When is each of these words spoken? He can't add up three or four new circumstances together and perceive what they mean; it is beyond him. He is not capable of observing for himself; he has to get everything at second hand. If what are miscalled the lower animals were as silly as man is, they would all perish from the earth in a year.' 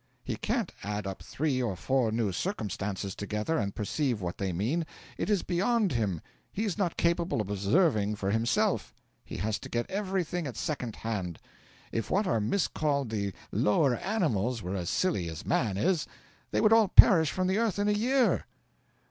He 0.23 0.35
can't 0.35 0.71
add 0.81 1.05
up 1.05 1.21
three 1.21 1.61
or 1.61 1.75
four 1.75 2.11
new 2.11 2.31
circumstances 2.31 3.13
together 3.13 3.59
and 3.59 3.75
perceive 3.75 4.19
what 4.19 4.39
they 4.39 4.51
mean; 4.51 4.83
it 5.15 5.29
is 5.29 5.43
beyond 5.43 5.91
him. 5.91 6.21
He 6.51 6.65
is 6.65 6.75
not 6.75 6.97
capable 6.97 7.39
of 7.39 7.51
observing 7.51 8.15
for 8.15 8.31
himself; 8.31 8.95
he 9.23 9.37
has 9.37 9.59
to 9.59 9.69
get 9.69 9.87
everything 9.91 10.47
at 10.47 10.57
second 10.57 10.95
hand. 10.95 11.37
If 11.91 12.09
what 12.09 12.25
are 12.25 12.41
miscalled 12.41 13.11
the 13.11 13.31
lower 13.51 13.95
animals 13.97 14.63
were 14.63 14.75
as 14.75 14.89
silly 14.89 15.29
as 15.29 15.45
man 15.45 15.77
is, 15.77 16.07
they 16.49 16.61
would 16.61 16.73
all 16.73 16.87
perish 16.87 17.29
from 17.31 17.45
the 17.45 17.59
earth 17.59 17.77
in 17.77 17.87
a 17.87 17.91
year.' 17.91 18.47